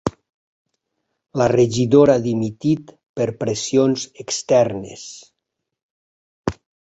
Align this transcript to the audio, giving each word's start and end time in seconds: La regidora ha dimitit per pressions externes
La 1.41 1.45
regidora 1.53 2.15
ha 2.19 2.21
dimitit 2.23 2.89
per 3.21 3.27
pressions 3.43 4.07
externes 4.25 5.05